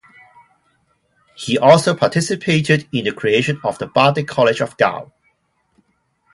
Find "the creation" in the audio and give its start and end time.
3.05-3.61